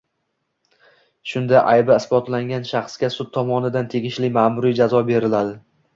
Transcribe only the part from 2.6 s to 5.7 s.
shaxsga sud tomonidan tegishli ma’muriy jazo beriladi.